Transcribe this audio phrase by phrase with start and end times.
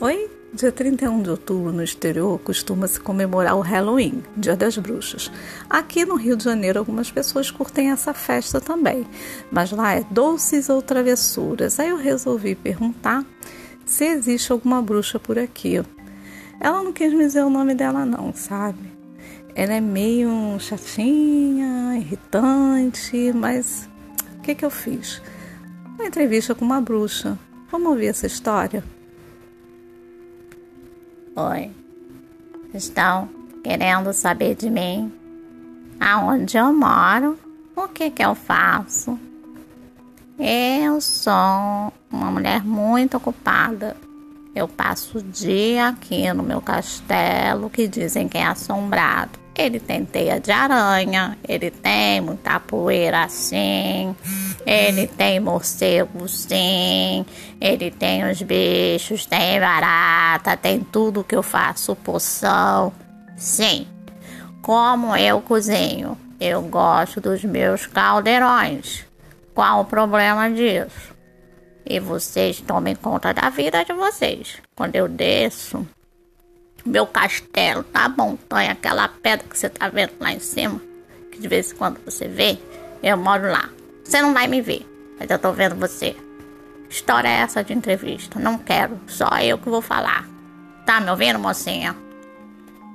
[0.00, 0.28] Oi?
[0.52, 5.30] Dia 31 de outubro no exterior costuma-se comemorar o Halloween, Dia das Bruxas.
[5.70, 9.06] Aqui no Rio de Janeiro algumas pessoas curtem essa festa também,
[9.52, 11.78] mas lá é doces ou travessuras.
[11.78, 13.24] Aí eu resolvi perguntar
[13.86, 15.80] se existe alguma bruxa por aqui.
[16.60, 18.92] Ela não quis me dizer o nome dela não, sabe?
[19.54, 23.88] Ela é meio chatinha, irritante, mas
[24.38, 25.22] o que, que eu fiz?
[25.94, 27.38] Uma entrevista com uma bruxa.
[27.70, 28.82] Vamos ouvir essa história?
[31.36, 31.68] Oi.
[32.72, 33.28] Estão
[33.64, 35.12] querendo saber de mim?
[35.98, 37.36] Aonde eu moro?
[37.74, 39.18] O que que eu faço?
[40.38, 43.96] Eu sou uma mulher muito ocupada.
[44.54, 49.36] Eu passo o dia aqui no meu castelo que dizem que é assombrado.
[49.56, 54.14] Ele tem teia de aranha, ele tem muita poeira assim,
[54.66, 57.24] ele tem morcego sim,
[57.60, 62.92] ele tem os bichos, tem barata, tem tudo que eu faço poção.
[63.36, 63.86] Sim.
[64.62, 66.16] Como eu cozinho?
[66.40, 69.04] Eu gosto dos meus caldeirões.
[69.54, 71.14] Qual o problema disso?
[71.86, 74.56] E vocês tomem conta da vida de vocês.
[74.74, 75.86] Quando eu desço,
[76.84, 80.80] meu castelo na montanha, aquela pedra que você tá vendo lá em cima,
[81.30, 82.58] que de vez em quando você vê,
[83.02, 83.68] eu moro lá.
[84.04, 84.86] Você não vai me ver,
[85.18, 86.14] mas eu tô vendo você.
[86.88, 88.38] História é essa de entrevista?
[88.38, 90.28] Não quero, só eu que vou falar.
[90.84, 91.96] Tá me ouvindo, mocinha?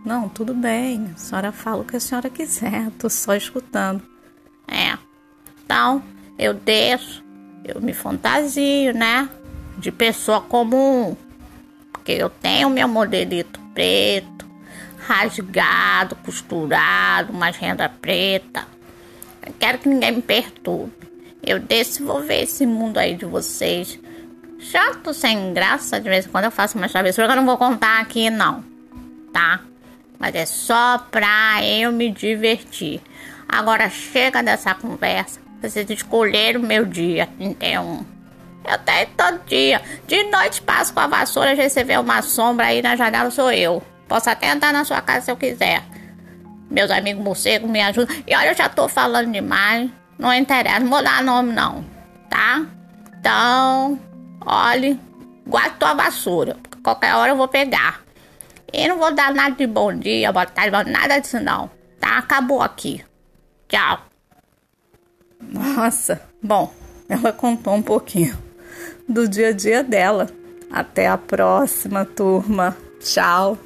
[0.05, 1.11] Não, tudo bem.
[1.13, 4.01] A senhora fala o que a senhora quiser, tô só escutando.
[4.67, 4.97] É.
[5.65, 6.01] Então,
[6.37, 7.23] eu desço,
[7.65, 9.27] eu me fantasio, né?
[9.77, 11.17] De pessoa comum.
[11.91, 14.45] Porque eu tenho meu modelito preto,
[14.99, 18.65] rasgado, costurado, umas renda preta.
[19.49, 20.93] Eu quero que ninguém me perturbe.
[21.41, 23.99] Eu desço e vou ver esse mundo aí de vocês.
[24.59, 27.57] Chato, sem graça, de vez em quando eu faço uma travessura que eu não vou
[27.57, 28.63] contar aqui, não.
[29.33, 29.61] Tá?
[30.19, 33.01] Mas é só pra eu me divertir.
[33.47, 35.39] Agora chega dessa conversa.
[35.59, 38.05] Vocês escolheram o meu dia 31.
[38.69, 39.81] Eu tenho todo dia.
[40.05, 43.81] De noite passo com a vassoura, você vê uma sombra aí na janela, sou eu.
[44.07, 45.81] Posso até entrar na sua casa se eu quiser.
[46.69, 48.15] Meus amigos morcegos me ajudam.
[48.27, 49.89] E olha, eu já tô falando demais.
[50.17, 51.83] Não interessa, não vou dar nome não,
[52.29, 52.65] tá?
[53.17, 53.97] Então,
[54.45, 54.99] olhe,
[55.47, 56.55] guarde tua vassoura.
[56.61, 58.01] Porque qualquer hora eu vou pegar.
[58.71, 61.71] E não vou dar nada de bom dia, boa tarde, nada disso não.
[61.99, 62.17] Tá?
[62.17, 63.03] Acabou aqui.
[63.67, 63.99] Tchau.
[65.41, 66.71] Nossa, bom,
[67.07, 68.37] ela contou um pouquinho
[69.07, 70.27] do dia a dia dela.
[70.71, 72.75] Até a próxima, turma.
[72.99, 73.57] Tchau.